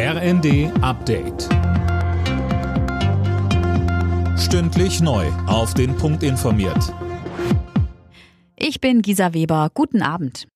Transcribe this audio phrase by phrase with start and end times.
[0.00, 1.48] RND Update.
[4.38, 5.26] Stündlich neu.
[5.48, 6.94] Auf den Punkt informiert.
[8.54, 9.72] Ich bin Gisa Weber.
[9.74, 10.46] Guten Abend.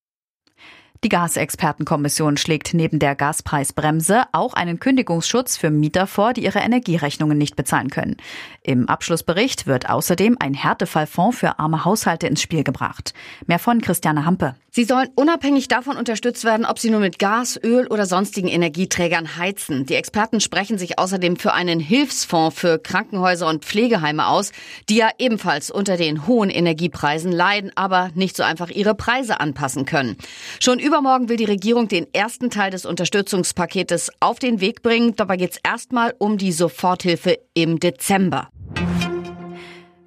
[1.02, 7.36] Die Gasexpertenkommission schlägt neben der Gaspreisbremse auch einen Kündigungsschutz für Mieter vor, die ihre Energierechnungen
[7.36, 8.18] nicht bezahlen können.
[8.62, 13.12] Im Abschlussbericht wird außerdem ein Härtefallfonds für arme Haushalte ins Spiel gebracht.
[13.46, 14.54] Mehr von Christiane Hampe.
[14.75, 19.37] Sie sollen unabhängig davon unterstützt werden, ob sie nur mit Gas, Öl oder sonstigen Energieträgern
[19.37, 19.84] heizen.
[19.84, 24.51] Die Experten sprechen sich außerdem für einen Hilfsfonds für Krankenhäuser und Pflegeheime aus,
[24.88, 29.84] die ja ebenfalls unter den hohen Energiepreisen leiden, aber nicht so einfach ihre Preise anpassen
[29.84, 30.16] können.
[30.59, 35.15] Schon übermorgen will die Regierung den ersten Teil des Unterstützungspaketes auf den Weg bringen.
[35.16, 38.48] Dabei geht es erstmal um die Soforthilfe im Dezember.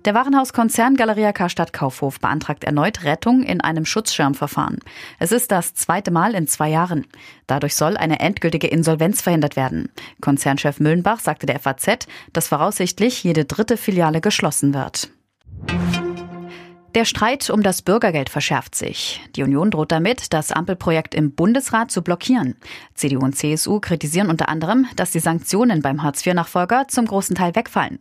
[0.06, 4.78] Der Warenhauskonzern Galeria Karstadt Kaufhof beantragt erneut Rettung in einem Schutzschirmverfahren.
[5.18, 7.08] Es ist das zweite Mal in zwei Jahren.
[7.48, 9.90] Dadurch soll eine endgültige Insolvenz verhindert werden.
[10.22, 15.10] Konzernchef Müllenbach sagte der FAZ, dass voraussichtlich jede dritte Filiale geschlossen wird.
[16.94, 19.22] Der Streit um das Bürgergeld verschärft sich.
[19.36, 22.56] Die Union droht damit, das Ampelprojekt im Bundesrat zu blockieren.
[22.94, 28.00] CDU und CSU kritisieren unter anderem, dass die Sanktionen beim Hartz-IV-Nachfolger zum großen Teil wegfallen.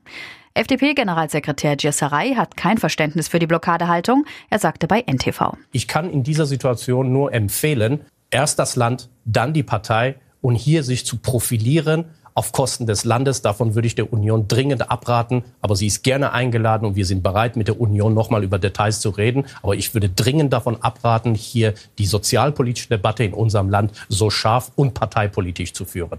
[0.57, 4.25] FDP-Generalsekretär Gieserei hat kein Verständnis für die Blockadehaltung.
[4.51, 5.55] Er sagte bei NTV.
[5.73, 10.85] Ich kann in dieser Situation nur empfehlen, erst das Land, dann die Partei und hier
[10.85, 13.43] sich zu profilieren auf Kosten des Landes.
[13.43, 15.43] Davon würde ich der Union dringend abraten.
[15.61, 19.01] Aber sie ist gerne eingeladen und wir sind bereit, mit der Union nochmal über Details
[19.01, 19.47] zu reden.
[19.63, 24.71] Aber ich würde dringend davon abraten, hier die sozialpolitische Debatte in unserem Land so scharf
[24.77, 26.19] und parteipolitisch zu führen.